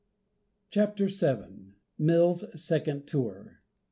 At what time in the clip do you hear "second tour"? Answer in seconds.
2.59-3.61